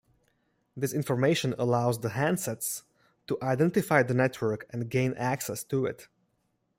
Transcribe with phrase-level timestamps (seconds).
[0.75, 2.81] This information allows the handsets
[3.27, 6.07] to identify the network and gain access to it.